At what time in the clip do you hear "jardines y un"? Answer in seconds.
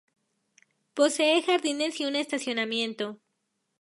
1.43-2.15